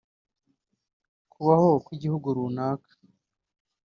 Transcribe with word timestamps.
kubaho 1.31 1.69
kw’igihugu 1.83 2.27
runaka 2.37 2.91